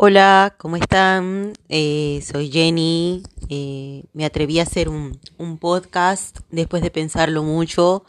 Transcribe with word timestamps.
Hola, 0.00 0.54
¿cómo 0.58 0.76
están? 0.76 1.54
Eh, 1.68 2.22
soy 2.22 2.52
Jenny. 2.52 3.24
Eh, 3.48 4.04
me 4.12 4.24
atreví 4.24 4.60
a 4.60 4.62
hacer 4.62 4.88
un, 4.88 5.18
podcast 5.58 6.38
después 6.52 6.84
de 6.84 6.92
pensarlo 6.92 7.42
mucho, 7.42 8.04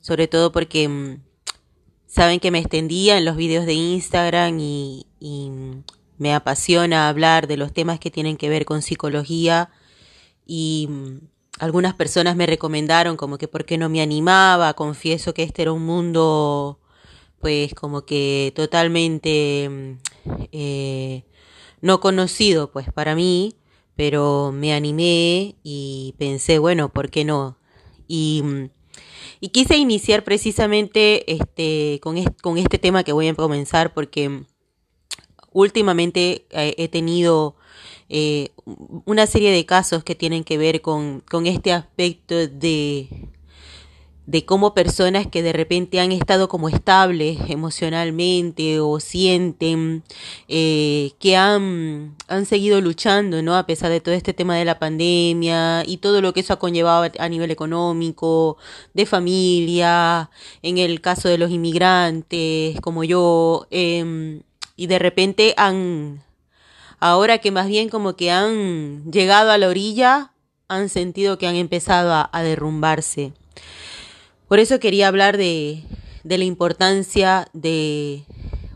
sobre 0.00 0.26
todo 0.26 0.50
porque 0.50 0.88
mm, 0.88 1.22
saben 2.08 2.40
que 2.40 2.50
me 2.50 2.58
extendía 2.58 3.16
en 3.16 3.24
los 3.24 3.36
videos 3.36 3.64
de 3.64 3.74
Instagram 3.74 4.58
y, 4.58 5.06
y, 5.20 5.52
me 6.16 6.34
apasiona 6.34 7.08
hablar 7.08 7.46
de 7.46 7.58
los 7.58 7.72
temas 7.72 8.00
que 8.00 8.10
tienen 8.10 8.36
que 8.36 8.48
ver 8.48 8.64
con 8.64 8.82
psicología 8.82 9.70
y 10.46 10.88
mm, 10.90 11.20
algunas 11.60 11.94
personas 11.94 12.34
me 12.34 12.46
recomendaron 12.46 13.16
como 13.16 13.38
que 13.38 13.46
por 13.46 13.64
qué 13.66 13.78
no 13.78 13.88
me 13.88 14.02
animaba, 14.02 14.74
confieso 14.74 15.32
que 15.32 15.44
este 15.44 15.62
era 15.62 15.70
un 15.70 15.86
mundo 15.86 16.80
pues 17.40 17.72
como 17.74 18.04
que 18.04 18.52
totalmente 18.56 19.68
mm, 19.70 20.07
eh, 20.52 21.24
no 21.80 22.00
conocido 22.00 22.70
pues 22.72 22.92
para 22.92 23.14
mí, 23.14 23.54
pero 23.96 24.52
me 24.52 24.72
animé 24.72 25.56
y 25.62 26.14
pensé, 26.18 26.58
bueno, 26.58 26.92
¿por 26.92 27.10
qué 27.10 27.24
no? 27.24 27.58
Y, 28.06 28.42
mm, 28.44 28.70
y 29.40 29.48
quise 29.48 29.76
iniciar 29.76 30.24
precisamente 30.24 31.32
este, 31.32 32.00
con, 32.02 32.22
con 32.42 32.58
este 32.58 32.78
tema 32.78 33.04
que 33.04 33.12
voy 33.12 33.28
a 33.28 33.34
comenzar 33.34 33.94
porque 33.94 34.28
mm, 34.28 34.46
últimamente 35.52 36.46
eh, 36.50 36.74
he 36.78 36.88
tenido 36.88 37.56
eh, 38.08 38.50
una 39.04 39.26
serie 39.26 39.50
de 39.50 39.66
casos 39.66 40.02
que 40.04 40.14
tienen 40.14 40.44
que 40.44 40.58
ver 40.58 40.80
con, 40.80 41.20
con 41.20 41.46
este 41.46 41.72
aspecto 41.72 42.34
de 42.48 43.28
de 44.28 44.44
cómo 44.44 44.74
personas 44.74 45.26
que 45.26 45.42
de 45.42 45.54
repente 45.54 46.00
han 46.00 46.12
estado 46.12 46.50
como 46.50 46.68
estables 46.68 47.38
emocionalmente 47.48 48.78
o 48.78 49.00
sienten 49.00 50.02
eh, 50.48 51.12
que 51.18 51.34
han, 51.34 52.14
han 52.28 52.44
seguido 52.44 52.82
luchando, 52.82 53.40
¿no? 53.40 53.56
A 53.56 53.64
pesar 53.64 53.90
de 53.90 54.02
todo 54.02 54.14
este 54.14 54.34
tema 54.34 54.54
de 54.54 54.66
la 54.66 54.78
pandemia 54.78 55.82
y 55.86 55.96
todo 55.96 56.20
lo 56.20 56.34
que 56.34 56.40
eso 56.40 56.52
ha 56.52 56.58
conllevado 56.58 57.10
a 57.18 57.28
nivel 57.30 57.50
económico, 57.50 58.58
de 58.92 59.06
familia, 59.06 60.28
en 60.60 60.76
el 60.76 61.00
caso 61.00 61.30
de 61.30 61.38
los 61.38 61.50
inmigrantes, 61.50 62.78
como 62.82 63.04
yo, 63.04 63.66
eh, 63.70 64.42
y 64.76 64.88
de 64.88 64.98
repente 64.98 65.54
han, 65.56 66.22
ahora 67.00 67.38
que 67.38 67.50
más 67.50 67.66
bien 67.66 67.88
como 67.88 68.14
que 68.14 68.30
han 68.30 69.10
llegado 69.10 69.52
a 69.52 69.56
la 69.56 69.68
orilla, 69.68 70.32
han 70.68 70.90
sentido 70.90 71.38
que 71.38 71.46
han 71.46 71.56
empezado 71.56 72.12
a, 72.12 72.28
a 72.30 72.42
derrumbarse. 72.42 73.32
Por 74.48 74.58
eso 74.58 74.80
quería 74.80 75.08
hablar 75.08 75.36
de, 75.36 75.84
de 76.24 76.38
la 76.38 76.44
importancia 76.44 77.48
de 77.52 78.24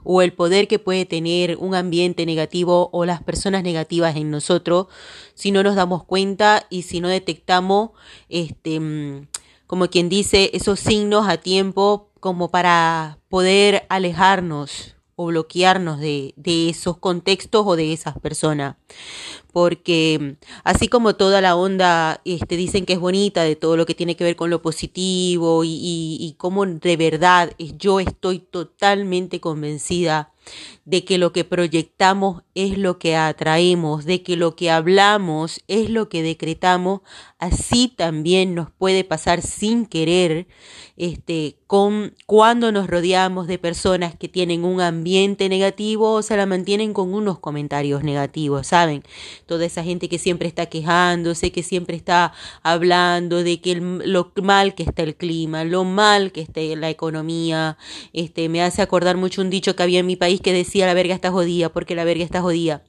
o 0.04 0.22
el 0.22 0.32
poder 0.32 0.68
que 0.68 0.78
puede 0.78 1.06
tener 1.06 1.56
un 1.58 1.74
ambiente 1.74 2.26
negativo 2.26 2.90
o 2.92 3.04
las 3.04 3.22
personas 3.22 3.62
negativas 3.62 4.16
en 4.16 4.30
nosotros 4.30 4.88
si 5.34 5.50
no 5.52 5.62
nos 5.62 5.76
damos 5.76 6.04
cuenta 6.04 6.66
y 6.70 6.82
si 6.82 7.00
no 7.00 7.08
detectamos 7.08 7.90
este 8.28 8.80
mm, 8.80 9.28
como 9.66 9.88
quien 9.88 10.08
dice 10.08 10.50
esos 10.54 10.80
signos 10.80 11.28
a 11.28 11.36
tiempo 11.36 12.10
como 12.20 12.50
para 12.50 13.18
poder 13.28 13.86
alejarnos 13.88 14.96
o 15.14 15.26
bloquearnos 15.26 16.00
de, 16.00 16.34
de 16.36 16.70
esos 16.70 16.96
contextos 16.98 17.64
o 17.64 17.76
de 17.76 17.92
esas 17.92 18.18
personas 18.18 18.76
porque 19.53 20.36
así 20.64 20.89
como 20.89 21.14
toda 21.14 21.41
la 21.41 21.56
onda 21.56 22.20
este, 22.25 22.56
dicen 22.56 22.86
que 22.86 22.95
es 22.95 22.98
bonita 22.98 23.42
de 23.42 23.56
todo 23.56 23.77
lo 23.77 23.86
que 23.86 23.95
tiene 23.95 24.17
que 24.17 24.25
ver 24.25 24.36
con 24.36 24.50
lo 24.50 24.62
positivo 24.62 25.64
y, 25.64 25.69
y, 25.69 26.19
y 26.20 26.34
cómo 26.39 26.67
de 26.67 26.97
verdad 26.97 27.53
yo 27.58 28.00
estoy 28.00 28.39
totalmente 28.39 29.41
convencida 29.41 30.33
de 30.84 31.05
que 31.05 31.16
lo 31.19 31.33
que 31.33 31.44
proyectamos 31.44 32.42
es 32.55 32.77
lo 32.77 32.98
que 32.98 33.16
atraemos, 33.16 34.05
de 34.05 34.22
que 34.22 34.36
lo 34.36 34.56
que 34.56 34.70
hablamos 34.70 35.61
es 35.69 35.91
lo 35.91 36.08
que 36.08 36.22
decretamos, 36.22 37.02
así 37.39 37.89
también 37.89 38.55
nos 38.55 38.70
puede 38.70 39.05
pasar 39.05 39.42
sin 39.42 39.86
querer, 39.86 40.48
este, 40.96 41.56
con 41.67 42.14
cuando 42.27 42.70
nos 42.73 42.89
rodeamos 42.89 43.46
de 43.46 43.58
personas 43.58 44.14
que 44.17 44.29
tienen 44.29 44.64
un 44.64 44.80
ambiente 44.80 45.48
negativo 45.48 46.12
o 46.14 46.23
se 46.23 46.36
la 46.36 46.46
mantienen 46.46 46.92
con 46.92 47.14
unos 47.14 47.39
comentarios 47.39 48.02
negativos, 48.02 48.67
¿saben? 48.67 49.02
Toda 49.46 49.64
esa 49.64 49.83
gente 49.83 50.08
que 50.08 50.18
siempre 50.18 50.48
está 50.48 50.67
quejándose, 50.67 51.52
que 51.52 51.62
siempre 51.62 51.96
está 51.96 52.33
hablando 52.62 53.42
de 53.42 53.61
que 53.61 53.77
lo 53.77 54.33
mal 54.42 54.74
que 54.74 54.83
está 54.83 55.02
el 55.02 55.17
clima, 55.17 55.64
lo 55.64 55.85
mal 55.85 56.33
que 56.33 56.42
está 56.42 56.61
la 56.61 56.90
economía, 56.90 57.79
este, 58.12 58.48
me 58.48 58.62
hace 58.62 58.83
acordar 58.83 59.17
mucho 59.17 59.40
un 59.40 59.51
dicho 59.51 59.74
que 59.74 59.83
había 59.83 60.01
en 60.01 60.06
mi 60.06 60.17
país 60.17 60.40
que 60.40 60.52
decía 60.52 60.71
la 60.80 60.94
verga 60.94 61.14
está 61.14 61.30
jodida, 61.30 61.72
porque 61.72 61.94
la 61.94 62.05
verga 62.05 62.24
está 62.24 62.40
jodida 62.42 62.83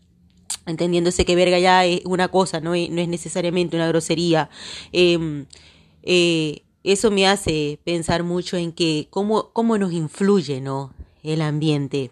entendiéndose 0.65 1.25
que 1.25 1.35
verga 1.35 1.59
ya 1.59 1.85
es 1.85 2.01
una 2.05 2.29
cosa, 2.29 2.59
no 2.59 2.73
es, 2.75 2.89
no 2.89 3.01
es 3.01 3.07
necesariamente 3.07 3.75
una 3.75 3.87
grosería. 3.87 4.49
Eh, 4.91 5.45
eh, 6.03 6.63
eso 6.83 7.11
me 7.11 7.27
hace 7.27 7.79
pensar 7.83 8.23
mucho 8.23 8.57
en 8.57 8.71
que 8.71 9.07
cómo, 9.09 9.51
cómo 9.53 9.77
nos 9.77 9.93
influye 9.93 10.61
¿no? 10.61 10.93
el 11.23 11.41
ambiente. 11.41 12.11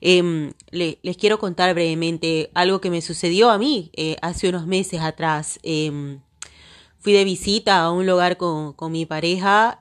Le, 0.00 0.98
les 1.02 1.16
quiero 1.16 1.38
contar 1.38 1.74
brevemente 1.74 2.50
algo 2.54 2.80
que 2.80 2.90
me 2.90 3.02
sucedió 3.02 3.50
a 3.50 3.58
mí 3.58 3.90
eh, 3.94 4.16
hace 4.22 4.48
unos 4.48 4.66
meses 4.66 5.00
atrás. 5.00 5.60
Eh, 5.62 6.18
fui 6.98 7.12
de 7.12 7.24
visita 7.24 7.80
a 7.80 7.92
un 7.92 8.06
lugar 8.06 8.36
con, 8.36 8.72
con 8.72 8.92
mi 8.92 9.06
pareja 9.06 9.80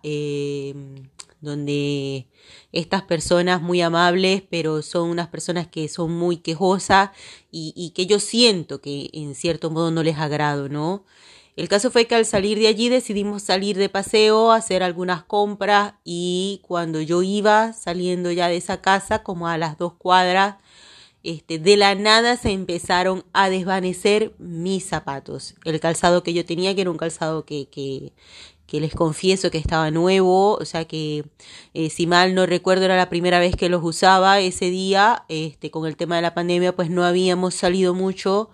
donde 1.42 2.28
estas 2.72 3.04
personas 3.04 3.62
muy 3.62 3.82
amables, 3.82 4.44
pero 4.50 4.82
son 4.82 5.10
unas 5.10 5.28
personas 5.28 5.68
que 5.68 5.88
son 5.88 6.12
muy 6.12 6.38
quejosas 6.38 7.12
y, 7.52 7.74
y, 7.76 7.92
que 7.92 8.06
yo 8.06 8.20
siento 8.20 8.82
que 8.82 9.10
en 9.14 9.36
cierto 9.36 9.70
modo 9.72 9.92
no 9.92 10.04
les 10.04 10.18
agrado, 10.18 10.70
¿no? 10.70 11.06
El 11.60 11.68
caso 11.68 11.92
fue 11.92 12.06
que 12.06 12.16
al 12.16 12.26
salir 12.26 12.58
de 12.58 12.68
allí 12.68 12.88
decidimos 12.88 13.44
salir 13.44 13.78
de 13.78 13.90
paseo, 13.90 14.54
hacer 14.54 14.82
algunas 14.82 15.24
compras 15.24 15.96
y 16.06 16.62
cuando 16.64 17.02
yo 17.02 17.22
iba 17.22 17.74
saliendo 17.74 18.32
ya 18.32 18.48
de 18.48 18.56
esa 18.56 18.80
casa, 18.80 19.24
como 19.24 19.48
a 19.50 19.58
las 19.58 19.78
dos 19.78 19.94
cuadras, 19.96 20.56
este, 21.24 21.60
de 21.60 21.78
la 21.78 21.96
nada 21.96 22.38
se 22.38 22.52
empezaron 22.52 23.26
a 23.34 23.50
desvanecer 23.50 24.34
mis 24.40 24.86
zapatos. 24.86 25.56
El 25.66 25.80
calzado 25.80 26.24
que 26.24 26.34
yo 26.34 26.46
tenía, 26.46 26.74
que 26.76 26.82
era 26.82 26.92
un 26.92 26.98
calzado 26.98 27.46
que, 27.46 27.68
que, 27.70 28.14
que 28.68 28.80
les 28.80 28.94
confieso 28.94 29.52
que 29.52 29.58
estaba 29.58 29.92
nuevo, 29.92 30.56
o 30.56 30.66
sea 30.66 30.86
que 30.86 31.26
eh, 31.74 31.90
si 31.90 32.08
mal 32.08 32.36
no 32.36 32.46
recuerdo 32.46 32.86
era 32.86 32.96
la 32.96 33.10
primera 33.10 33.40
vez 33.40 33.56
que 33.56 33.68
los 33.68 33.84
usaba 33.84 34.40
ese 34.40 34.70
día, 34.70 35.26
este, 35.28 35.72
con 35.72 35.88
el 35.88 35.98
tema 35.98 36.16
de 36.16 36.22
la 36.22 36.34
pandemia 36.36 36.76
pues 36.76 36.90
no 36.90 37.04
habíamos 37.04 37.56
salido 37.56 37.94
mucho, 37.94 38.50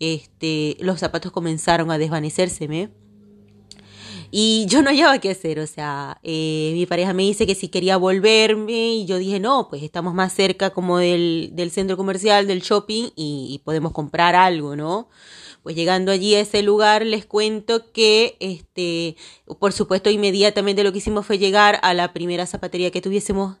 este, 0.00 0.76
los 0.80 1.00
zapatos 1.00 1.32
comenzaron 1.32 1.90
a 1.90 1.98
desvanecérseme. 1.98 2.90
Y 4.30 4.66
yo 4.66 4.82
no 4.82 4.90
hallaba 4.90 5.18
qué 5.20 5.30
hacer, 5.30 5.58
o 5.58 5.66
sea, 5.66 6.18
eh, 6.22 6.72
mi 6.74 6.84
pareja 6.84 7.14
me 7.14 7.22
dice 7.22 7.46
que 7.46 7.54
si 7.54 7.68
quería 7.68 7.96
volverme 7.96 8.92
y 8.92 9.06
yo 9.06 9.16
dije, 9.16 9.40
no, 9.40 9.68
pues 9.70 9.82
estamos 9.82 10.12
más 10.12 10.34
cerca 10.34 10.70
como 10.70 10.98
del, 10.98 11.50
del 11.54 11.70
centro 11.70 11.96
comercial, 11.96 12.46
del 12.46 12.60
shopping 12.60 13.04
y, 13.16 13.48
y 13.50 13.58
podemos 13.64 13.92
comprar 13.92 14.34
algo, 14.34 14.76
¿no? 14.76 15.08
Pues 15.62 15.76
llegando 15.76 16.12
allí 16.12 16.34
a 16.34 16.40
ese 16.40 16.62
lugar 16.62 17.06
les 17.06 17.26
cuento 17.26 17.90
que, 17.92 18.36
este, 18.40 19.16
por 19.58 19.72
supuesto, 19.72 20.10
inmediatamente 20.10 20.84
lo 20.84 20.92
que 20.92 20.98
hicimos 20.98 21.26
fue 21.26 21.38
llegar 21.38 21.78
a 21.82 21.94
la 21.94 22.12
primera 22.12 22.46
zapatería 22.46 22.90
que 22.90 23.00
tuviésemos 23.00 23.56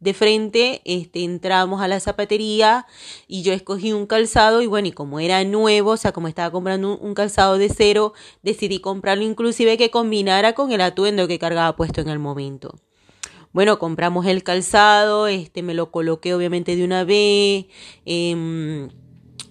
de 0.00 0.12
frente, 0.14 0.82
este, 0.84 1.24
entramos 1.24 1.80
a 1.80 1.88
la 1.88 1.98
zapatería 2.00 2.86
y 3.26 3.42
yo 3.42 3.52
escogí 3.52 3.92
un 3.92 4.06
calzado 4.06 4.60
y 4.60 4.66
bueno, 4.66 4.88
y 4.88 4.92
como 4.92 5.20
era 5.20 5.42
nuevo, 5.44 5.92
o 5.92 5.96
sea, 5.96 6.12
como 6.12 6.28
estaba 6.28 6.50
comprando 6.50 6.98
un, 6.98 7.14
calzado 7.14 7.56
de 7.58 7.68
cero, 7.68 8.12
decidí 8.42 8.80
comprarlo 8.80 9.24
inclusive 9.24 9.78
que 9.78 9.90
combinara 9.90 10.52
con 10.52 10.72
el 10.72 10.80
atuendo 10.80 11.26
que 11.26 11.38
cargaba 11.38 11.76
puesto 11.76 12.00
en 12.00 12.08
el 12.08 12.18
momento. 12.18 12.74
Bueno, 13.52 13.78
compramos 13.78 14.26
el 14.26 14.42
calzado, 14.42 15.28
este, 15.28 15.62
me 15.62 15.74
lo 15.74 15.90
coloqué 15.90 16.34
obviamente 16.34 16.76
de 16.76 16.84
una 16.84 17.04
vez, 17.04 17.66
eh, 18.04 18.88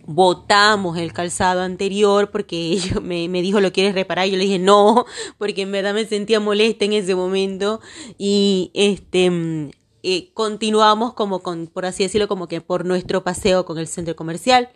botamos 0.06 0.98
el 0.98 1.14
calzado 1.14 1.62
anterior 1.62 2.30
porque 2.30 2.58
ella 2.74 3.00
me, 3.00 3.30
me, 3.30 3.42
dijo 3.42 3.62
lo 3.62 3.72
quieres 3.72 3.96
reparar 3.96 4.28
yo 4.28 4.38
le 4.38 4.44
dije 4.44 4.60
no 4.60 5.06
porque 5.38 5.62
en 5.62 5.72
verdad 5.72 5.94
me 5.94 6.06
sentía 6.06 6.40
molesta 6.40 6.86
en 6.86 6.94
ese 6.94 7.16
momento 7.16 7.80
y 8.18 8.70
este 8.74 9.72
eh, 10.04 10.32
continuamos 10.34 11.14
como 11.14 11.42
con 11.42 11.68
por 11.68 11.86
así 11.86 12.04
decirlo 12.04 12.28
como 12.28 12.48
que 12.48 12.60
por 12.60 12.86
nuestro 12.86 13.24
paseo 13.24 13.66
con 13.66 13.78
el 13.78 13.88
centro 13.88 14.16
comercial. 14.16 14.70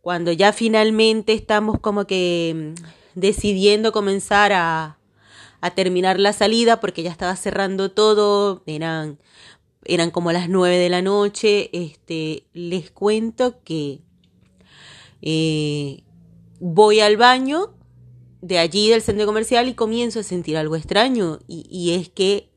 Cuando 0.00 0.32
ya 0.32 0.52
finalmente 0.52 1.32
estamos 1.34 1.78
como 1.80 2.06
que 2.06 2.74
mm, 2.76 2.82
decidiendo 3.14 3.92
comenzar 3.92 4.52
a, 4.52 4.98
terminar 5.74 6.20
la 6.20 6.32
salida 6.32 6.78
porque 6.78 7.02
ya 7.02 7.10
estaba 7.10 7.34
cerrando 7.34 7.90
todo 7.90 8.62
eran 8.66 9.18
eran 9.84 10.12
como 10.12 10.30
las 10.30 10.48
nueve 10.48 10.78
de 10.78 10.88
la 10.88 11.02
noche 11.02 11.70
este 11.72 12.44
les 12.52 12.92
cuento 12.92 13.60
que 13.64 14.00
eh, 15.22 16.04
voy 16.60 17.00
al 17.00 17.16
baño 17.16 17.74
de 18.42 18.60
allí 18.60 18.90
del 18.90 19.02
centro 19.02 19.26
comercial 19.26 19.66
y 19.66 19.74
comienzo 19.74 20.20
a 20.20 20.22
sentir 20.22 20.56
algo 20.56 20.76
extraño. 20.76 21.40
Y 21.48 21.94
es 21.94 22.08
que 22.10 22.48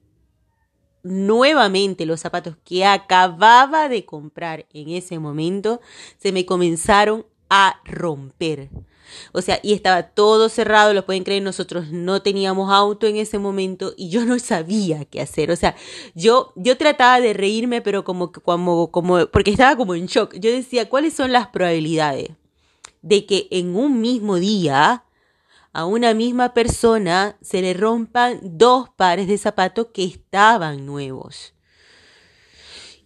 nuevamente 1.04 2.06
los 2.06 2.20
zapatos 2.20 2.56
que 2.64 2.86
acababa 2.86 3.90
de 3.90 4.06
comprar 4.06 4.66
en 4.74 4.90
ese 4.90 5.20
momento 5.20 5.82
se 6.18 6.32
me 6.32 6.46
comenzaron 6.46 7.26
a 7.50 7.82
romper. 7.86 8.70
O 9.32 9.42
sea, 9.42 9.60
y 9.64 9.74
estaba 9.74 10.04
todo 10.04 10.50
cerrado, 10.50 10.94
lo 10.94 11.06
pueden 11.06 11.24
creer, 11.24 11.42
nosotros 11.42 11.92
no 11.92 12.22
teníamos 12.22 12.72
auto 12.72 13.08
en 13.08 13.16
ese 13.16 13.40
momento 13.40 13.94
y 13.98 14.10
yo 14.10 14.26
no 14.26 14.38
sabía 14.40 15.06
qué 15.06 15.22
hacer. 15.22 15.52
O 15.52 15.56
sea, 15.56 15.76
yo, 16.14 16.54
yo 16.56 16.78
trataba 16.78 17.20
de 17.20 17.34
reírme, 17.34 17.82
pero 17.82 18.04
como, 18.04 18.32
como, 18.32 18.92
como, 18.92 19.26
porque 19.28 19.52
estaba 19.52 19.76
como 19.76 19.96
en 19.96 20.06
shock. 20.06 20.36
Yo 20.36 20.52
decía, 20.52 20.90
¿cuáles 20.90 21.14
son 21.14 21.32
las 21.32 21.48
probabilidades 21.48 22.30
de 23.02 23.26
que 23.26 23.48
en 23.52 23.76
un 23.76 24.02
mismo 24.02 24.36
día 24.36 25.04
a 25.74 25.86
una 25.86 26.14
misma 26.14 26.54
persona 26.54 27.38
se 27.42 27.62
le 27.62 27.74
rompan 27.74 28.40
dos 28.44 28.90
pares 28.90 29.28
de 29.28 29.38
zapatos 29.38 29.88
que 29.94 30.04
estaban 30.04 30.86
nuevos? 30.86 31.54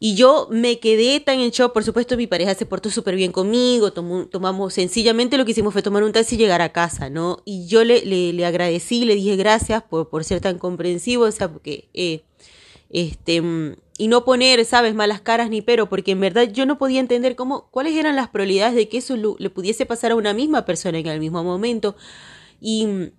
Y 0.06 0.15
yo 0.15 0.50
me 0.51 0.80
quedé 0.80 1.21
tan 1.21 1.39
en 1.39 1.51
shock, 1.51 1.71
por 1.71 1.86
supuesto 1.86 2.18
mi 2.18 2.27
pareja 2.27 2.54
se 2.56 2.65
portó 2.65 2.89
súper 2.89 3.15
bien 3.15 3.31
conmigo, 3.31 3.94
tomamos, 3.94 4.74
sencillamente 4.74 5.38
lo 5.38 5.45
que 5.45 5.51
hicimos 5.51 5.71
fue 5.71 5.81
tomar 5.81 6.04
un 6.04 6.12
taxi 6.12 6.36
y 6.36 6.38
llegar 6.38 6.62
a 6.62 6.74
casa, 6.74 7.10
¿no? 7.10 7.42
Y 7.45 7.68
yo 7.68 7.86
le, 7.86 8.04
le, 8.04 8.45
agradecí, 8.45 9.06
le 9.06 9.15
dije 9.15 9.38
gracias 9.38 9.81
por, 9.83 10.10
por 10.10 10.25
ser 10.25 10.42
tan 10.42 10.57
comprensivo, 10.60 11.24
o 11.24 11.31
sea, 11.31 11.50
porque, 11.50 11.88
eh, 11.94 12.25
este, 12.89 13.42
y 13.98 14.07
no 14.10 14.25
poner, 14.25 14.65
sabes, 14.65 14.94
malas 14.94 15.21
caras 15.21 15.50
ni 15.50 15.62
pero, 15.62 15.88
porque 15.88 16.12
en 16.12 16.19
verdad 16.19 16.51
yo 16.51 16.65
no 16.65 16.77
podía 16.77 17.00
entender 17.00 17.38
cómo, 17.38 17.69
cuáles 17.71 17.95
eran 17.95 18.18
las 18.18 18.27
probabilidades 18.27 18.75
de 18.75 18.89
que 18.89 18.98
eso 18.98 19.15
le 19.15 19.50
pudiese 19.50 19.86
pasar 19.86 20.12
a 20.12 20.15
una 20.15 20.33
misma 20.33 20.65
persona 20.65 20.98
en 21.00 21.07
el 21.07 21.21
mismo 21.21 21.45
momento. 21.45 21.95
Y, 22.63 23.12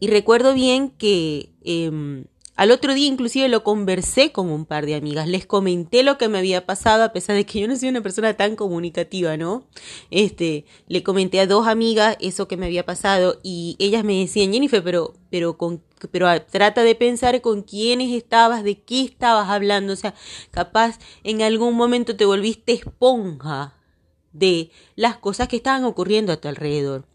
recuerdo 0.00 0.54
bien 0.54 0.90
que... 0.90 1.52
Eh, 1.62 2.24
al 2.60 2.72
otro 2.72 2.92
día 2.92 3.06
inclusive 3.06 3.48
lo 3.48 3.64
conversé 3.64 4.32
con 4.32 4.50
un 4.50 4.66
par 4.66 4.84
de 4.84 4.94
amigas, 4.94 5.26
les 5.26 5.46
comenté 5.46 6.02
lo 6.02 6.18
que 6.18 6.28
me 6.28 6.36
había 6.36 6.66
pasado 6.66 7.04
a 7.04 7.10
pesar 7.10 7.34
de 7.34 7.46
que 7.46 7.58
yo 7.58 7.66
no 7.66 7.74
soy 7.74 7.88
una 7.88 8.02
persona 8.02 8.34
tan 8.34 8.54
comunicativa, 8.54 9.38
¿no? 9.38 9.64
Este, 10.10 10.66
le 10.86 11.02
comenté 11.02 11.40
a 11.40 11.46
dos 11.46 11.66
amigas 11.66 12.18
eso 12.20 12.48
que 12.48 12.58
me 12.58 12.66
había 12.66 12.84
pasado 12.84 13.40
y 13.42 13.76
ellas 13.78 14.04
me 14.04 14.18
decían, 14.18 14.52
Jennifer, 14.52 14.84
pero 14.84 15.14
pero 15.30 15.56
con 15.56 15.82
pero 16.12 16.26
trata 16.42 16.82
de 16.82 16.94
pensar 16.94 17.40
con 17.40 17.62
quiénes 17.62 18.12
estabas, 18.12 18.62
de 18.62 18.78
qué 18.78 19.04
estabas 19.04 19.48
hablando, 19.48 19.94
o 19.94 19.96
sea, 19.96 20.14
capaz 20.50 20.98
en 21.24 21.40
algún 21.40 21.74
momento 21.76 22.14
te 22.14 22.26
volviste 22.26 22.74
esponja 22.74 23.74
de 24.34 24.70
las 24.96 25.16
cosas 25.16 25.48
que 25.48 25.56
estaban 25.56 25.84
ocurriendo 25.84 26.30
a 26.30 26.36
tu 26.36 26.48
alrededor. 26.48 27.09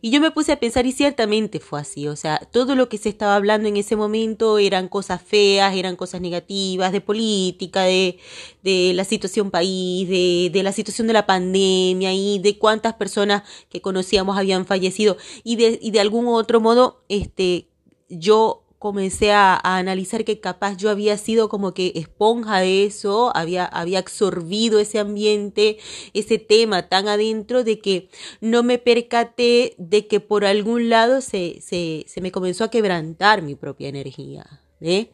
Y 0.00 0.10
yo 0.10 0.20
me 0.20 0.30
puse 0.30 0.52
a 0.52 0.60
pensar 0.60 0.86
y 0.86 0.92
ciertamente 0.92 1.58
fue 1.58 1.80
así, 1.80 2.06
o 2.06 2.14
sea, 2.14 2.38
todo 2.52 2.76
lo 2.76 2.88
que 2.88 2.98
se 2.98 3.08
estaba 3.08 3.34
hablando 3.34 3.66
en 3.66 3.76
ese 3.76 3.96
momento 3.96 4.58
eran 4.58 4.86
cosas 4.86 5.20
feas, 5.20 5.74
eran 5.74 5.96
cosas 5.96 6.20
negativas, 6.20 6.92
de 6.92 7.00
política, 7.00 7.82
de, 7.82 8.16
de 8.62 8.92
la 8.94 9.04
situación 9.04 9.50
país, 9.50 10.08
de, 10.08 10.50
de 10.52 10.62
la 10.62 10.70
situación 10.70 11.08
de 11.08 11.14
la 11.14 11.26
pandemia 11.26 12.12
y 12.14 12.38
de 12.38 12.58
cuántas 12.58 12.94
personas 12.94 13.42
que 13.70 13.80
conocíamos 13.80 14.38
habían 14.38 14.66
fallecido. 14.66 15.16
Y 15.42 15.56
de, 15.56 15.80
y 15.82 15.90
de 15.90 15.98
algún 15.98 16.28
otro 16.28 16.60
modo, 16.60 17.02
este, 17.08 17.68
yo 18.08 18.67
comencé 18.78 19.32
a, 19.32 19.58
analizar 19.62 20.24
que 20.24 20.40
capaz 20.40 20.76
yo 20.76 20.90
había 20.90 21.16
sido 21.18 21.48
como 21.48 21.74
que 21.74 21.92
esponja 21.94 22.60
de 22.60 22.84
eso, 22.84 23.32
había, 23.34 23.64
había 23.64 23.98
absorbido 23.98 24.78
ese 24.78 24.98
ambiente, 24.98 25.78
ese 26.14 26.38
tema 26.38 26.88
tan 26.88 27.08
adentro 27.08 27.64
de 27.64 27.80
que 27.80 28.08
no 28.40 28.62
me 28.62 28.78
percaté 28.78 29.74
de 29.78 30.06
que 30.06 30.20
por 30.20 30.44
algún 30.44 30.88
lado 30.88 31.20
se, 31.20 31.60
se, 31.60 32.04
se 32.06 32.20
me 32.20 32.32
comenzó 32.32 32.64
a 32.64 32.70
quebrantar 32.70 33.42
mi 33.42 33.54
propia 33.54 33.88
energía. 33.88 34.62
¿eh? 34.80 35.10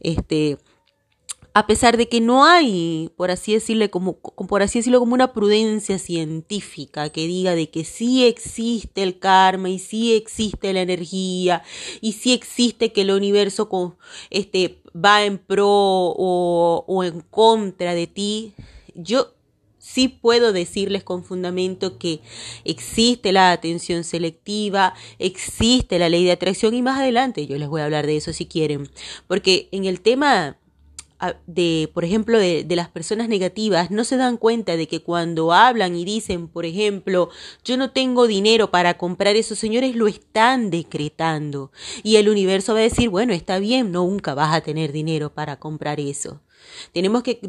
Este, 0.00 0.58
a 1.58 1.66
pesar 1.66 1.96
de 1.96 2.08
que 2.08 2.20
no 2.20 2.44
hay, 2.44 3.10
por 3.16 3.32
así 3.32 3.52
decirle, 3.52 3.90
como, 3.90 4.18
por 4.20 4.62
así 4.62 4.78
decirlo, 4.78 5.00
como 5.00 5.14
una 5.14 5.32
prudencia 5.32 5.98
científica 5.98 7.10
que 7.10 7.26
diga 7.26 7.56
de 7.56 7.68
que 7.68 7.84
sí 7.84 8.24
existe 8.24 9.02
el 9.02 9.18
karma 9.18 9.68
y 9.68 9.80
sí 9.80 10.14
existe 10.14 10.72
la 10.72 10.82
energía 10.82 11.64
y 12.00 12.12
sí 12.12 12.32
existe 12.32 12.92
que 12.92 13.00
el 13.00 13.10
universo 13.10 13.68
con, 13.68 13.96
este, 14.30 14.80
va 14.94 15.24
en 15.24 15.38
pro 15.38 15.66
o 15.68 17.02
en 17.02 17.22
contra 17.22 17.92
de 17.92 18.06
ti, 18.06 18.54
yo 18.94 19.34
sí 19.78 20.06
puedo 20.06 20.52
decirles 20.52 21.02
con 21.02 21.24
fundamento 21.24 21.98
que 21.98 22.20
existe 22.64 23.32
la 23.32 23.50
atención 23.50 24.04
selectiva, 24.04 24.94
existe 25.18 25.98
la 25.98 26.08
ley 26.08 26.24
de 26.24 26.30
atracción 26.30 26.74
y 26.74 26.82
más 26.82 27.00
adelante 27.00 27.48
yo 27.48 27.58
les 27.58 27.68
voy 27.68 27.80
a 27.80 27.86
hablar 27.86 28.06
de 28.06 28.16
eso 28.16 28.32
si 28.32 28.46
quieren, 28.46 28.88
porque 29.26 29.68
en 29.72 29.86
el 29.86 30.00
tema 30.00 30.56
de, 31.46 31.90
por 31.92 32.04
ejemplo, 32.04 32.38
de, 32.38 32.64
de, 32.64 32.76
las 32.76 32.88
personas 32.88 33.28
negativas, 33.28 33.90
no 33.90 34.04
se 34.04 34.16
dan 34.16 34.36
cuenta 34.36 34.76
de 34.76 34.86
que 34.86 35.02
cuando 35.02 35.52
hablan 35.52 35.96
y 35.96 36.04
dicen, 36.04 36.48
por 36.48 36.64
ejemplo, 36.64 37.30
yo 37.64 37.76
no 37.76 37.90
tengo 37.90 38.26
dinero 38.26 38.70
para 38.70 38.96
comprar 38.98 39.36
eso, 39.36 39.54
señores 39.54 39.96
lo 39.96 40.06
están 40.06 40.70
decretando. 40.70 41.72
Y 42.02 42.16
el 42.16 42.28
universo 42.28 42.74
va 42.74 42.80
a 42.80 42.82
decir, 42.82 43.08
bueno, 43.08 43.32
está 43.32 43.58
bien, 43.58 43.92
nunca 43.92 44.34
vas 44.34 44.54
a 44.54 44.60
tener 44.60 44.92
dinero 44.92 45.32
para 45.32 45.58
comprar 45.58 46.00
eso. 46.00 46.40
Tenemos 46.92 47.22
que, 47.22 47.40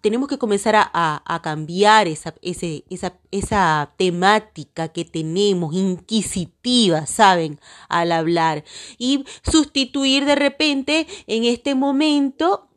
tenemos 0.00 0.28
que 0.28 0.38
comenzar 0.38 0.74
a, 0.76 0.90
a, 0.92 1.42
cambiar 1.42 2.08
esa, 2.08 2.34
esa, 2.42 3.14
esa 3.30 3.92
temática 3.96 4.88
que 4.88 5.04
tenemos, 5.04 5.74
inquisitiva, 5.74 7.06
¿saben? 7.06 7.60
Al 7.88 8.12
hablar. 8.12 8.64
Y 8.98 9.24
sustituir 9.42 10.24
de 10.24 10.34
repente 10.34 11.06
en 11.26 11.44
este 11.44 11.74
momento 11.74 12.68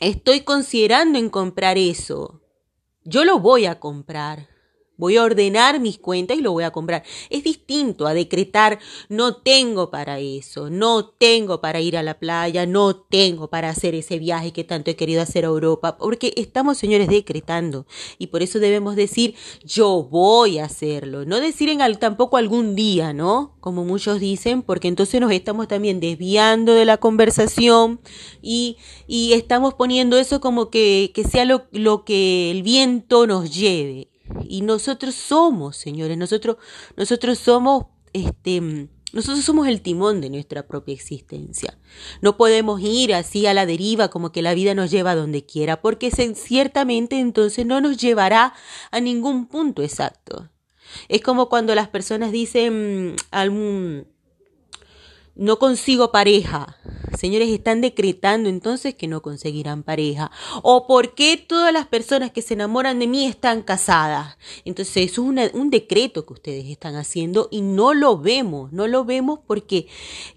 estoy 0.00 0.40
considerando 0.40 1.18
en 1.18 1.30
comprar 1.30 1.78
eso. 1.78 2.42
Yo 3.04 3.24
lo 3.24 3.38
voy 3.38 3.66
a 3.66 3.80
comprar. 3.80 4.53
Voy 4.96 5.16
a 5.16 5.24
ordenar 5.24 5.80
mis 5.80 5.98
cuentas 5.98 6.38
y 6.38 6.40
lo 6.40 6.52
voy 6.52 6.64
a 6.64 6.70
comprar. 6.70 7.02
Es 7.30 7.44
distinto 7.44 8.06
a 8.06 8.14
decretar 8.14 8.78
no 9.08 9.36
tengo 9.36 9.90
para 9.90 10.18
eso, 10.18 10.70
no 10.70 11.06
tengo 11.06 11.60
para 11.60 11.80
ir 11.80 11.96
a 11.96 12.02
la 12.02 12.18
playa, 12.18 12.66
no 12.66 12.96
tengo 12.96 13.48
para 13.48 13.70
hacer 13.70 13.94
ese 13.94 14.18
viaje 14.18 14.52
que 14.52 14.64
tanto 14.64 14.90
he 14.90 14.96
querido 14.96 15.22
hacer 15.22 15.44
a 15.44 15.48
Europa, 15.48 15.96
porque 15.96 16.32
estamos, 16.36 16.78
señores, 16.78 17.08
decretando. 17.08 17.86
Y 18.18 18.28
por 18.28 18.42
eso 18.42 18.58
debemos 18.58 18.96
decir 18.96 19.34
yo 19.64 20.02
voy 20.02 20.58
a 20.58 20.66
hacerlo. 20.66 21.24
No 21.24 21.40
decir 21.40 21.68
en 21.68 21.84
tampoco 21.98 22.36
algún 22.36 22.74
día, 22.74 23.12
¿no? 23.12 23.56
Como 23.60 23.84
muchos 23.84 24.20
dicen, 24.20 24.62
porque 24.62 24.88
entonces 24.88 25.20
nos 25.20 25.32
estamos 25.32 25.68
también 25.68 26.00
desviando 26.00 26.74
de 26.74 26.84
la 26.84 26.96
conversación 26.96 28.00
y, 28.42 28.76
y 29.06 29.32
estamos 29.32 29.74
poniendo 29.74 30.18
eso 30.18 30.40
como 30.40 30.70
que, 30.70 31.12
que 31.14 31.24
sea 31.24 31.44
lo, 31.44 31.64
lo 31.72 32.04
que 32.04 32.50
el 32.50 32.62
viento 32.62 33.26
nos 33.26 33.54
lleve 33.54 34.13
y 34.48 34.62
nosotros 34.62 35.14
somos, 35.14 35.76
señores, 35.76 36.16
nosotros, 36.16 36.56
nosotros 36.96 37.38
somos, 37.38 37.86
este, 38.12 38.88
nosotros 39.12 39.44
somos 39.44 39.68
el 39.68 39.80
timón 39.80 40.20
de 40.20 40.30
nuestra 40.30 40.66
propia 40.66 40.94
existencia. 40.94 41.78
No 42.20 42.36
podemos 42.36 42.80
ir 42.80 43.14
así 43.14 43.46
a 43.46 43.54
la 43.54 43.66
deriva 43.66 44.08
como 44.08 44.32
que 44.32 44.42
la 44.42 44.54
vida 44.54 44.74
nos 44.74 44.90
lleva 44.90 45.12
a 45.12 45.16
donde 45.16 45.44
quiera, 45.44 45.80
porque 45.80 46.10
ciertamente 46.10 47.20
entonces 47.20 47.66
no 47.66 47.80
nos 47.80 47.98
llevará 47.98 48.54
a 48.90 49.00
ningún 49.00 49.46
punto 49.46 49.82
exacto. 49.82 50.50
Es 51.08 51.22
como 51.22 51.48
cuando 51.48 51.74
las 51.74 51.88
personas 51.88 52.32
dicen 52.32 53.16
algún 53.30 54.13
no 55.34 55.58
consigo 55.58 56.12
pareja. 56.12 56.78
Señores, 57.18 57.48
están 57.48 57.80
decretando 57.80 58.48
entonces 58.48 58.94
que 58.94 59.06
no 59.06 59.22
conseguirán 59.22 59.82
pareja. 59.82 60.30
¿O 60.62 60.86
por 60.86 61.14
qué 61.14 61.36
todas 61.36 61.72
las 61.72 61.86
personas 61.86 62.32
que 62.32 62.42
se 62.42 62.54
enamoran 62.54 62.98
de 62.98 63.06
mí 63.06 63.26
están 63.26 63.62
casadas? 63.62 64.36
Entonces, 64.64 65.10
eso 65.10 65.32
es 65.36 65.54
un 65.54 65.70
decreto 65.70 66.26
que 66.26 66.32
ustedes 66.32 66.66
están 66.66 66.96
haciendo 66.96 67.48
y 67.50 67.62
no 67.62 67.94
lo 67.94 68.18
vemos. 68.18 68.72
No 68.72 68.88
lo 68.88 69.04
vemos 69.04 69.40
porque 69.46 69.86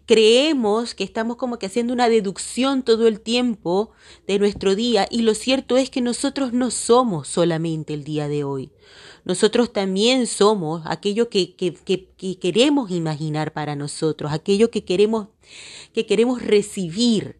creemos 0.06 0.96
que 0.96 1.04
estamos 1.04 1.38
como 1.38 1.60
que 1.60 1.66
haciendo 1.66 1.94
una 1.94 2.10
deducción 2.10 2.84
todo 2.84 3.08
el 3.08 3.22
tiempo 3.22 3.92
de 4.28 4.40
nuestro 4.40 4.76
día 4.76 5.08
y 5.10 5.24
lo 5.24 5.34
cierto 5.34 5.78
es 5.78 5.90
que 5.90 6.02
nosotros 6.02 6.54
no 6.54 6.72
somos 6.72 7.28
solamente 7.28 7.94
el 7.94 8.04
día 8.04 8.28
de 8.28 8.44
hoy. 8.44 8.72
Nosotros 9.28 9.74
también 9.74 10.26
somos 10.26 10.84
aquello 10.86 11.28
que, 11.28 11.54
que, 11.54 11.74
que, 11.74 12.40
queremos 12.40 12.92
imaginar 12.92 13.52
para 13.52 13.76
nosotros, 13.76 14.32
aquello 14.32 14.72
que 14.72 14.86
queremos, 14.86 15.28
que 15.94 16.06
queremos 16.06 16.42
recibir. 16.42 17.38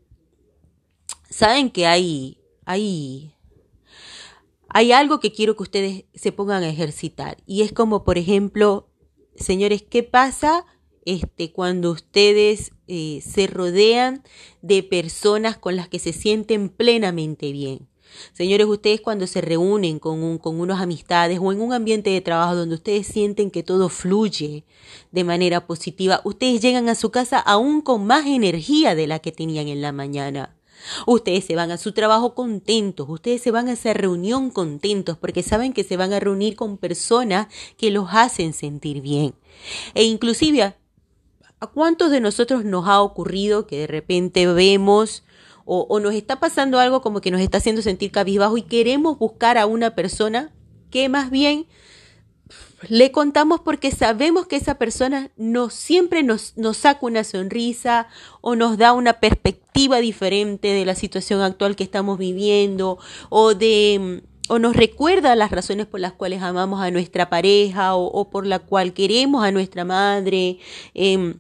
Saben 1.30 1.72
que 1.72 1.86
hay, 1.86 2.40
hay, 2.66 3.36
hay 4.68 4.92
algo 4.92 5.22
que 5.22 5.32
quiero 5.32 5.56
que 5.56 5.64
ustedes 5.64 6.04
se 6.14 6.34
pongan 6.34 6.64
a 6.64 6.70
ejercitar. 6.70 7.38
Y 7.46 7.62
es 7.62 7.72
como, 7.72 8.04
por 8.04 8.18
ejemplo, 8.18 8.90
señores, 9.38 9.82
¿qué 9.82 10.04
pasa 10.04 10.66
este, 11.06 11.54
cuando 11.54 11.92
ustedes 11.92 12.74
eh, 12.88 13.22
se 13.26 13.48
rodean 13.48 14.24
de 14.62 14.84
personas 14.84 15.56
con 15.56 15.78
las 15.78 15.88
que 15.88 16.00
se 16.00 16.12
sienten 16.12 16.68
plenamente 16.68 17.54
bien? 17.54 17.88
Señores, 18.34 18.68
ustedes 18.68 19.02
cuando 19.02 19.28
se 19.28 19.42
reúnen 19.42 20.00
con, 20.00 20.24
un, 20.24 20.40
unas 20.44 20.82
amistades 20.82 21.40
o 21.42 21.52
en 21.52 21.62
un 21.62 21.74
ambiente 21.74 22.10
de 22.10 22.22
trabajo 22.22 22.56
donde 22.56 22.76
ustedes 22.76 23.08
sienten 23.08 23.52
que 23.52 23.64
todo 23.64 23.90
fluye 23.90 24.64
de 25.12 25.24
manera 25.24 25.66
positiva, 25.68 26.22
ustedes 26.24 26.62
llegan 26.62 26.90
a 26.90 26.96
su 26.96 27.12
casa 27.12 27.40
aún 27.40 27.82
con 27.82 28.06
más 28.06 28.26
energía 28.26 28.96
de 28.96 29.08
la 29.08 29.20
que 29.20 29.32
tenían 29.32 29.68
en 29.68 29.82
la 29.82 29.92
mañana. 29.92 30.58
Ustedes 31.06 31.46
se 31.46 31.56
van 31.56 31.72
a 31.72 31.78
su 31.78 31.92
trabajo 31.92 32.34
contentos, 32.36 33.08
ustedes 33.10 33.42
se 33.42 33.52
van 33.52 33.68
a 33.68 33.74
esa 33.74 33.94
reunión 33.94 34.52
contentos 34.52 35.18
porque 35.18 35.44
saben 35.44 35.74
que 35.74 35.84
se 35.84 35.98
van 35.98 36.14
a 36.14 36.20
reunir 36.20 36.56
con 36.56 36.78
personas 36.78 37.48
que 37.78 37.92
los 37.92 38.10
hacen 38.12 38.54
sentir 38.54 39.02
bien. 39.02 39.34
E 39.94 40.04
inclusive, 40.04 40.76
¿a 41.60 41.68
cuántos 41.68 42.12
de 42.12 42.20
nosotros 42.20 42.64
nos 42.64 42.88
ha 42.88 43.02
ocurrido 43.02 43.68
que 43.68 43.80
de 43.80 43.88
repente 43.88 44.46
vemos 44.48 45.24
o, 45.68 45.86
o 45.90 46.00
nos 46.00 46.16
está 46.16 46.40
pasando 46.40 46.80
algo 46.80 47.02
como 47.02 47.22
que 47.22 47.30
nos 47.30 47.42
está 47.42 47.60
haciendo 47.60 47.84
sentir 47.84 48.12
cabizbajo 48.12 48.58
y 48.58 48.64
queremos 48.64 49.20
buscar 49.20 49.60
a 49.60 49.68
una 49.68 49.94
persona 49.94 50.52
que 50.90 51.10
más 51.10 51.30
bien 51.30 51.68
le 52.90 53.12
contamos 53.12 53.60
porque 53.60 53.92
sabemos 53.92 54.48
que 54.48 54.56
esa 54.56 54.76
persona 54.76 55.32
no 55.36 55.70
siempre 55.70 56.24
nos, 56.24 56.54
saca 56.74 57.06
una 57.06 57.24
sonrisa 57.24 58.08
o 58.42 58.56
nos 58.56 58.78
da 58.78 58.94
una 58.94 59.14
perspectiva 59.14 59.98
diferente 59.98 60.70
de 60.70 60.86
la 60.86 60.96
situación 60.96 61.42
actual 61.42 61.76
que 61.76 61.84
estamos 61.84 62.18
viviendo 62.18 62.98
o 63.30 63.54
de 63.56 64.24
o 64.50 64.60
nos 64.60 64.78
recuerda 64.78 65.36
las 65.36 65.52
razones 65.52 65.88
por 65.88 66.00
las 66.00 66.14
cuales 66.14 66.42
amamos 66.42 66.82
a 66.82 66.90
nuestra 66.90 67.30
pareja 67.30 67.96
o, 67.96 68.30
por 68.30 68.48
la 68.48 68.60
cual 68.60 68.94
queremos 68.94 69.44
a 69.44 69.52
nuestra 69.52 69.84
madre. 69.84 70.60
Eh, 70.94 71.36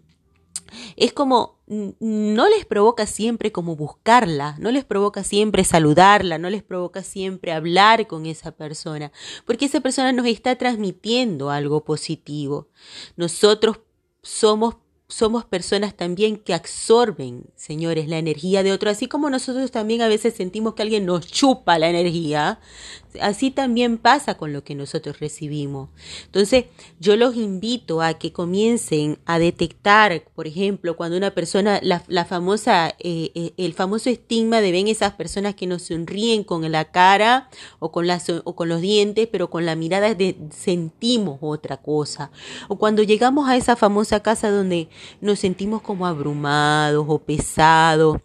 es 0.95 1.13
como 1.13 1.57
no 1.67 2.47
les 2.47 2.65
provoca 2.65 3.05
siempre 3.05 3.51
como 3.51 3.75
buscarla, 3.75 4.55
no 4.59 4.71
les 4.71 4.85
provoca 4.85 5.23
siempre 5.23 5.65
saludarla, 5.65 6.37
no 6.37 6.49
les 6.49 6.63
provoca 6.63 7.03
siempre 7.03 7.51
hablar 7.51 8.07
con 8.07 8.25
esa 8.25 8.51
persona, 8.51 9.11
porque 9.45 9.65
esa 9.65 9.81
persona 9.81 10.13
nos 10.13 10.27
está 10.27 10.55
transmitiendo 10.55 11.49
algo 11.49 11.83
positivo. 11.83 12.69
Nosotros 13.17 13.81
somos 14.21 14.75
somos 15.09 15.45
personas 15.45 15.95
también 15.95 16.35
que 16.35 16.53
absorben, 16.53 17.45
señores, 17.55 18.09
la 18.09 18.17
energía 18.17 18.61
de 18.61 18.73
otro, 18.73 18.89
así 18.89 19.07
como 19.07 19.29
nosotros 19.29 19.71
también 19.71 20.01
a 20.01 20.09
veces 20.09 20.33
sentimos 20.33 20.73
que 20.73 20.81
alguien 20.81 21.05
nos 21.05 21.25
chupa 21.25 21.79
la 21.79 21.89
energía, 21.89 22.59
así 23.21 23.49
también 23.49 23.97
pasa 23.99 24.35
con 24.35 24.51
lo 24.51 24.65
que 24.65 24.75
nosotros 24.75 25.19
recibimos. 25.21 25.89
Entonces, 26.25 26.65
yo 26.99 27.15
los 27.15 27.37
invito 27.37 28.01
a 28.01 28.15
que 28.15 28.33
comiencen 28.33 29.17
a 29.25 29.39
detectar, 29.39 30.25
por 30.35 30.45
ejemplo, 30.45 30.97
cuando 30.97 31.15
una 31.15 31.31
persona, 31.31 31.79
la, 31.81 32.03
la 32.09 32.25
famosa, 32.25 32.89
eh, 32.99 33.31
eh, 33.33 33.53
el 33.55 33.73
famoso 33.73 34.09
estigma 34.09 34.59
de 34.59 34.73
ven 34.73 34.89
esas 34.89 35.13
personas 35.13 35.55
que 35.55 35.67
nos 35.67 35.83
sonríen 35.83 36.43
con 36.43 36.69
la 36.69 36.91
cara 36.91 37.49
o 37.79 37.93
con, 37.93 38.07
o 38.43 38.55
con 38.55 38.67
los 38.67 38.81
dientes, 38.81 39.29
pero 39.31 39.49
con 39.49 39.65
la 39.65 39.75
mirada 39.75 40.13
de, 40.13 40.35
sentimos 40.51 41.37
otra 41.39 41.77
cosa. 41.77 42.29
O 42.67 42.77
cuando 42.77 43.03
llegamos 43.03 43.47
a 43.47 43.55
esa 43.55 43.77
famosa 43.77 44.21
casa 44.21 44.51
donde 44.51 44.89
nos 45.21 45.39
sentimos 45.39 45.81
como 45.81 46.05
abrumados 46.05 47.05
o 47.07 47.19
pesados. 47.19 48.17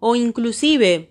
O 0.00 0.16
inclusive 0.16 1.10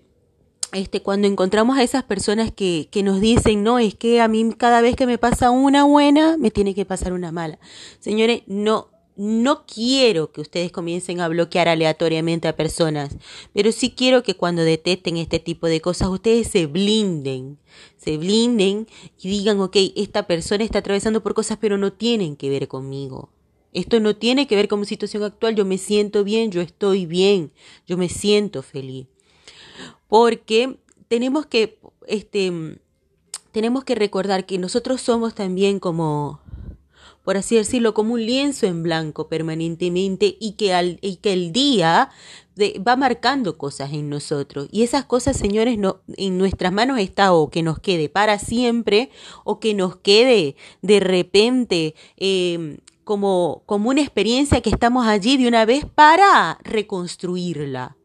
este, 0.74 1.02
cuando 1.02 1.28
encontramos 1.28 1.78
a 1.78 1.82
esas 1.82 2.02
personas 2.02 2.50
que, 2.52 2.88
que 2.90 3.02
nos 3.02 3.20
dicen, 3.20 3.62
no, 3.62 3.78
es 3.78 3.94
que 3.94 4.20
a 4.20 4.28
mí 4.28 4.52
cada 4.56 4.80
vez 4.80 4.96
que 4.96 5.06
me 5.06 5.18
pasa 5.18 5.50
una 5.50 5.84
buena, 5.84 6.36
me 6.36 6.50
tiene 6.50 6.74
que 6.74 6.84
pasar 6.84 7.12
una 7.12 7.30
mala. 7.30 7.58
Señores, 8.00 8.42
no, 8.46 8.88
no 9.16 9.64
quiero 9.66 10.32
que 10.32 10.40
ustedes 10.40 10.72
comiencen 10.72 11.20
a 11.20 11.28
bloquear 11.28 11.68
aleatoriamente 11.68 12.48
a 12.48 12.56
personas, 12.56 13.16
pero 13.52 13.70
sí 13.70 13.90
quiero 13.90 14.22
que 14.24 14.34
cuando 14.34 14.62
detecten 14.62 15.16
este 15.16 15.38
tipo 15.38 15.68
de 15.68 15.80
cosas, 15.80 16.08
ustedes 16.08 16.48
se 16.48 16.66
blinden, 16.66 17.58
se 17.96 18.16
blinden 18.16 18.88
y 19.20 19.28
digan, 19.28 19.60
ok, 19.60 19.76
esta 19.94 20.26
persona 20.26 20.64
está 20.64 20.80
atravesando 20.80 21.22
por 21.22 21.34
cosas, 21.34 21.58
pero 21.60 21.78
no 21.78 21.92
tienen 21.92 22.34
que 22.36 22.50
ver 22.50 22.66
conmigo. 22.66 23.30
Esto 23.74 24.00
no 24.00 24.16
tiene 24.16 24.46
que 24.46 24.56
ver 24.56 24.68
con 24.68 24.80
mi 24.80 24.86
situación 24.86 25.22
actual, 25.22 25.54
yo 25.54 25.66
me 25.66 25.76
siento 25.76 26.24
bien, 26.24 26.50
yo 26.50 26.62
estoy 26.62 27.04
bien, 27.04 27.52
yo 27.86 27.98
me 27.98 28.08
siento 28.08 28.62
feliz 28.62 29.08
porque 30.08 30.78
tenemos 31.08 31.46
que, 31.46 31.78
este, 32.06 32.78
tenemos 33.52 33.84
que 33.84 33.94
recordar 33.94 34.46
que 34.46 34.58
nosotros 34.58 35.00
somos 35.00 35.34
también 35.34 35.80
como, 35.80 36.40
por 37.24 37.36
así 37.36 37.56
decirlo, 37.56 37.94
como 37.94 38.14
un 38.14 38.24
lienzo 38.24 38.66
en 38.66 38.82
blanco 38.82 39.28
permanentemente 39.28 40.36
y 40.38 40.52
que, 40.52 40.72
al, 40.72 40.98
y 41.00 41.16
que 41.16 41.32
el 41.32 41.52
día 41.52 42.10
va 42.86 42.94
marcando 42.94 43.58
cosas 43.58 43.92
en 43.92 44.08
nosotros. 44.08 44.68
Y 44.70 44.84
esas 44.84 45.04
cosas, 45.04 45.36
señores, 45.36 45.78
no, 45.78 46.00
en 46.16 46.38
nuestras 46.38 46.72
manos 46.72 47.00
está 47.00 47.32
o 47.32 47.50
que 47.50 47.62
nos 47.62 47.80
quede 47.80 48.08
para 48.08 48.38
siempre 48.38 49.10
o 49.42 49.58
que 49.58 49.74
nos 49.74 49.96
quede 49.96 50.54
de 50.82 51.00
repente 51.00 51.94
eh, 52.16 52.78
como, 53.04 53.62
como 53.66 53.90
una 53.90 54.00
experiencia 54.00 54.60
que 54.60 54.70
estamos 54.70 55.06
allí 55.06 55.36
de 55.36 55.48
una 55.48 55.64
vez 55.64 55.84
para 55.84 56.58
reconstruirla. 56.64 57.96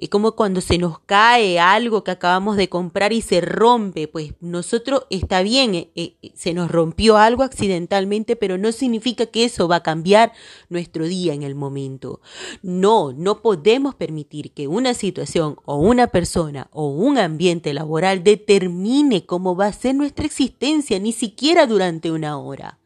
Es 0.00 0.10
como 0.10 0.36
cuando 0.36 0.60
se 0.60 0.78
nos 0.78 1.00
cae 1.00 1.58
algo 1.58 2.04
que 2.04 2.12
acabamos 2.12 2.56
de 2.56 2.68
comprar 2.68 3.12
y 3.12 3.20
se 3.20 3.40
rompe, 3.40 4.06
pues 4.06 4.32
nosotros 4.40 5.04
está 5.10 5.42
bien, 5.42 5.74
eh, 5.74 5.90
eh, 5.96 6.14
se 6.34 6.54
nos 6.54 6.70
rompió 6.70 7.16
algo 7.16 7.42
accidentalmente, 7.42 8.36
pero 8.36 8.58
no 8.58 8.70
significa 8.70 9.26
que 9.26 9.44
eso 9.44 9.66
va 9.66 9.76
a 9.76 9.82
cambiar 9.82 10.32
nuestro 10.68 11.08
día 11.08 11.34
en 11.34 11.42
el 11.42 11.56
momento. 11.56 12.20
No, 12.62 13.12
no 13.12 13.42
podemos 13.42 13.96
permitir 13.96 14.52
que 14.52 14.68
una 14.68 14.94
situación 14.94 15.56
o 15.64 15.78
una 15.78 16.06
persona 16.06 16.68
o 16.70 16.86
un 16.90 17.18
ambiente 17.18 17.74
laboral 17.74 18.22
determine 18.22 19.26
cómo 19.26 19.56
va 19.56 19.66
a 19.66 19.72
ser 19.72 19.96
nuestra 19.96 20.26
existencia, 20.26 21.00
ni 21.00 21.10
siquiera 21.10 21.66
durante 21.66 22.12
una 22.12 22.38
hora. 22.38 22.78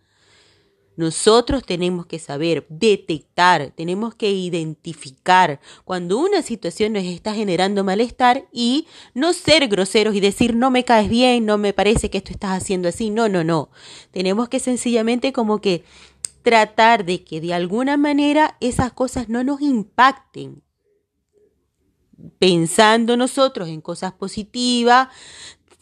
Nosotros 0.96 1.64
tenemos 1.64 2.04
que 2.06 2.18
saber 2.18 2.66
detectar, 2.68 3.72
tenemos 3.74 4.14
que 4.14 4.30
identificar 4.30 5.60
cuando 5.84 6.18
una 6.18 6.42
situación 6.42 6.92
nos 6.92 7.04
está 7.04 7.34
generando 7.34 7.82
malestar 7.82 8.46
y 8.52 8.86
no 9.14 9.32
ser 9.32 9.68
groseros 9.68 10.14
y 10.14 10.20
decir 10.20 10.54
no 10.54 10.70
me 10.70 10.84
caes 10.84 11.08
bien, 11.08 11.46
no 11.46 11.56
me 11.56 11.72
parece 11.72 12.10
que 12.10 12.18
esto 12.18 12.32
estás 12.32 12.62
haciendo 12.62 12.88
así. 12.88 13.08
No, 13.08 13.28
no, 13.28 13.42
no. 13.42 13.70
Tenemos 14.10 14.48
que 14.50 14.60
sencillamente 14.60 15.32
como 15.32 15.60
que 15.60 15.84
tratar 16.42 17.04
de 17.04 17.24
que 17.24 17.40
de 17.40 17.54
alguna 17.54 17.96
manera 17.96 18.56
esas 18.60 18.92
cosas 18.92 19.28
no 19.28 19.44
nos 19.44 19.62
impacten, 19.62 20.62
pensando 22.38 23.16
nosotros 23.16 23.68
en 23.68 23.80
cosas 23.80 24.12
positivas, 24.12 25.08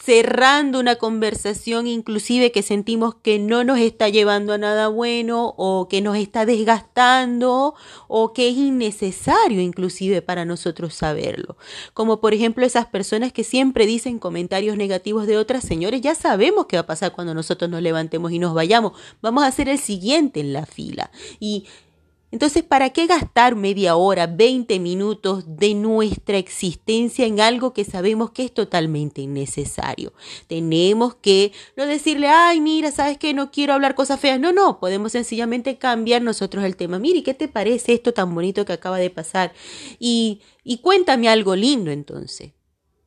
cerrando 0.03 0.81
una 0.81 0.97
conversación 0.97 1.87
inclusive 1.87 2.53
que 2.53 2.63
sentimos 2.63 3.17
que 3.17 3.39
no 3.39 3.65
nos 3.65 3.79
está 3.79 4.09
llevando 4.09 4.55
a 4.55 4.59
nada 4.59 4.89
bueno 4.89 5.55
o 5.59 5.89
que 5.89 6.01
nos 6.01 6.17
está 6.17 6.47
desgastando 6.47 7.75
o 8.09 8.33
que 8.33 8.49
es 8.49 8.57
innecesario 8.57 9.61
inclusive 9.61 10.23
para 10.23 10.47
nosotros 10.47 10.95
saberlo. 10.95 11.57
Como 11.93 12.21
por 12.21 12.33
ejemplo 12.33 12.65
esas 12.65 12.87
personas 12.87 13.33
que 13.33 13.45
siempre 13.45 13.85
dicen 13.85 14.19
comentarios 14.19 14.79
negativos 14.79 15.27
de 15.27 15.37
otras 15.37 15.65
señores, 15.65 16.01
ya 16.01 16.15
sabemos 16.15 16.67
qué 16.67 16.77
va 16.77 16.83
a 16.83 16.87
pasar 16.87 17.13
cuando 17.13 17.35
nosotros 17.35 17.71
nos 17.71 17.83
levantemos 17.83 18.33
y 18.33 18.39
nos 18.39 18.55
vayamos. 18.55 18.93
Vamos 19.21 19.45
a 19.45 19.53
ser 19.53 19.69
el 19.69 19.79
siguiente 19.79 20.41
en 20.41 20.55
la 20.55 20.65
fila. 20.65 21.11
Y 21.39 21.67
entonces, 22.33 22.63
¿para 22.63 22.91
qué 22.91 23.07
gastar 23.07 23.57
media 23.57 23.97
hora, 23.97 24.29
20 24.29 24.79
minutos 24.79 25.45
de 25.47 25.75
nuestra 25.75 26.39
existencia 26.39 27.27
en 27.27 27.41
algo 27.41 27.73
que 27.73 27.85
sabemos 27.85 28.31
que 28.31 28.45
es 28.45 28.55
totalmente 28.55 29.21
innecesario? 29.21 30.13
Tenemos 30.47 31.17
que 31.17 31.53
no 31.77 31.87
decirle, 31.87 32.29
ay, 32.29 32.61
mira, 32.61 32.93
¿sabes 32.93 33.19
qué? 33.19 33.35
No 33.35 33.51
quiero 33.51 33.75
hablar 33.75 33.97
cosas 33.97 34.21
feas. 34.21 34.39
No, 34.39 34.53
no, 34.53 34.79
podemos 34.79 35.13
sencillamente 35.13 35.77
cambiar 35.77 36.23
nosotros 36.23 36.65
el 36.65 36.77
tema. 36.77 37.01
Mire, 37.01 37.25
¿qué 37.25 37.35
te 37.35 37.49
parece 37.49 37.95
esto 37.95 38.15
tan 38.15 38.33
bonito 38.33 38.65
que 38.65 38.75
acaba 38.75 38.99
de 38.99 39.11
pasar? 39.11 39.53
Y, 39.99 40.41
y 40.63 40.79
cuéntame 40.79 41.29
algo 41.29 41.57
lindo 41.57 41.91
entonces. 41.91 42.53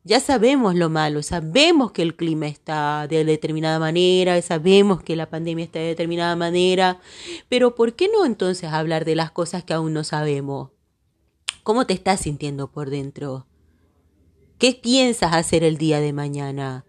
Ya 0.06 0.20
sabemos 0.20 0.74
lo 0.74 0.90
malo, 0.90 1.22
sabemos 1.22 1.90
que 1.92 2.02
el 2.02 2.14
clima 2.14 2.46
está 2.46 3.06
de 3.08 3.24
determinada 3.24 3.78
manera, 3.78 4.40
sabemos 4.42 5.02
que 5.02 5.16
la 5.16 5.30
pandemia 5.30 5.64
está 5.64 5.78
de 5.78 5.86
determinada 5.86 6.36
manera, 6.36 7.00
pero 7.48 7.74
¿por 7.74 7.94
qué 7.94 8.10
no 8.12 8.26
entonces 8.26 8.70
hablar 8.70 9.06
de 9.06 9.16
las 9.16 9.30
cosas 9.30 9.64
que 9.64 9.72
aún 9.72 9.94
no 9.94 10.04
sabemos? 10.04 10.72
¿Cómo 11.62 11.86
te 11.86 11.94
estás 11.94 12.20
sintiendo 12.20 12.70
por 12.70 12.90
dentro? 12.90 13.46
¿Qué 14.58 14.74
piensas 14.74 15.32
hacer 15.32 15.64
el 15.64 15.78
día 15.78 16.00
de 16.00 16.12
mañana? 16.12 16.84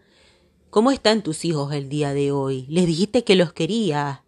¿Cómo 0.69 0.91
están 0.91 1.23
tus 1.23 1.45
hijos 1.45 1.71
el 1.73 1.87
día 1.87 2.13
de 2.13 2.33
hoy? 2.33 2.65
¿Les 2.67 2.85
dijiste 2.85 3.23
que 3.23 3.37
los 3.37 3.53
querías? 3.53 4.19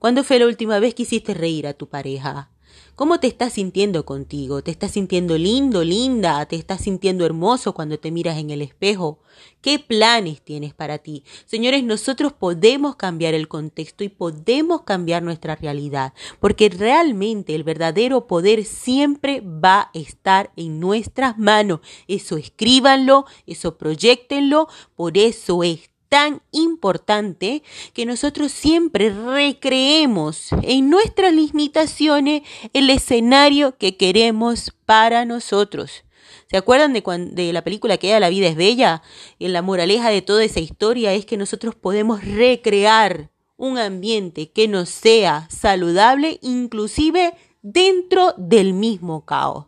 ¿Cuándo 0.00 0.24
fue 0.24 0.40
la 0.40 0.46
última 0.46 0.80
vez 0.80 0.96
que 0.96 1.04
hiciste 1.04 1.34
reír 1.34 1.68
a 1.68 1.74
tu 1.74 1.88
pareja? 1.88 2.50
¿Cómo 2.94 3.18
te 3.18 3.26
estás 3.26 3.54
sintiendo 3.54 4.04
contigo? 4.04 4.62
¿Te 4.62 4.70
estás 4.70 4.92
sintiendo 4.92 5.36
lindo, 5.36 5.82
linda? 5.82 6.46
¿Te 6.46 6.56
estás 6.56 6.80
sintiendo 6.82 7.26
hermoso 7.26 7.74
cuando 7.74 7.98
te 7.98 8.12
miras 8.12 8.38
en 8.38 8.50
el 8.50 8.62
espejo? 8.62 9.18
¿Qué 9.60 9.78
planes 9.80 10.42
tienes 10.42 10.74
para 10.74 10.98
ti? 10.98 11.24
Señores, 11.44 11.82
nosotros 11.82 12.32
podemos 12.32 12.96
cambiar 12.96 13.34
el 13.34 13.48
contexto 13.48 14.04
y 14.04 14.08
podemos 14.08 14.82
cambiar 14.82 15.22
nuestra 15.22 15.56
realidad, 15.56 16.14
porque 16.38 16.68
realmente 16.68 17.54
el 17.54 17.64
verdadero 17.64 18.26
poder 18.26 18.64
siempre 18.64 19.40
va 19.40 19.80
a 19.80 19.90
estar 19.94 20.52
en 20.54 20.78
nuestras 20.78 21.36
manos. 21.36 21.80
Eso 22.06 22.36
escríbanlo, 22.36 23.24
eso 23.46 23.76
proyectenlo, 23.76 24.68
por 24.94 25.18
eso 25.18 25.64
es 25.64 25.90
tan 26.14 26.42
importante 26.52 27.64
que 27.92 28.06
nosotros 28.06 28.52
siempre 28.52 29.10
recreemos 29.10 30.50
en 30.62 30.88
nuestras 30.88 31.32
limitaciones 31.32 32.42
el 32.72 32.88
escenario 32.88 33.76
que 33.78 33.96
queremos 33.96 34.72
para 34.86 35.24
nosotros. 35.24 36.04
¿Se 36.48 36.56
acuerdan 36.56 36.92
de, 36.92 37.02
de 37.32 37.52
la 37.52 37.64
película 37.64 37.96
que 37.96 38.10
era 38.10 38.20
La 38.20 38.28
vida 38.28 38.46
es 38.46 38.54
bella? 38.54 39.02
Y 39.40 39.48
la 39.48 39.60
moraleja 39.60 40.10
de 40.10 40.22
toda 40.22 40.44
esa 40.44 40.60
historia 40.60 41.12
es 41.14 41.26
que 41.26 41.36
nosotros 41.36 41.74
podemos 41.74 42.24
recrear 42.24 43.32
un 43.56 43.76
ambiente 43.76 44.52
que 44.52 44.68
nos 44.68 44.90
sea 44.90 45.48
saludable, 45.50 46.38
inclusive 46.42 47.34
dentro 47.60 48.34
del 48.38 48.72
mismo 48.72 49.24
caos. 49.24 49.66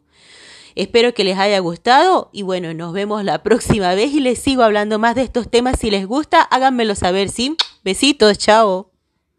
Espero 0.76 1.14
que 1.14 1.24
les 1.24 1.38
haya 1.38 1.58
gustado 1.58 2.28
y 2.32 2.42
bueno, 2.42 2.72
nos 2.74 2.92
vemos 2.92 3.24
la 3.24 3.42
próxima 3.42 3.94
vez 3.94 4.12
y 4.12 4.20
les 4.20 4.38
sigo 4.38 4.62
hablando 4.62 4.98
más 4.98 5.14
de 5.14 5.22
estos 5.22 5.50
temas. 5.50 5.80
Si 5.80 5.90
les 5.90 6.06
gusta, 6.06 6.42
háganmelo 6.42 6.94
saber, 6.94 7.30
¿sí? 7.30 7.56
Besitos, 7.82 8.38
chao. 8.38 8.95